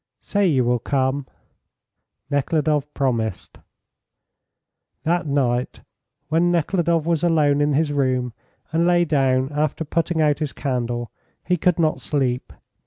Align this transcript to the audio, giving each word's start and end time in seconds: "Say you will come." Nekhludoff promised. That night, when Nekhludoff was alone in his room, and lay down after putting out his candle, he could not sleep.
"Say 0.19 0.47
you 0.47 0.63
will 0.63 0.79
come." 0.79 1.27
Nekhludoff 2.31 2.91
promised. 2.95 3.59
That 5.03 5.27
night, 5.27 5.81
when 6.27 6.49
Nekhludoff 6.51 7.05
was 7.05 7.23
alone 7.23 7.61
in 7.61 7.73
his 7.73 7.93
room, 7.93 8.33
and 8.73 8.87
lay 8.87 9.05
down 9.05 9.51
after 9.51 9.85
putting 9.85 10.19
out 10.19 10.39
his 10.39 10.53
candle, 10.53 11.11
he 11.45 11.55
could 11.55 11.77
not 11.77 12.01
sleep. 12.01 12.51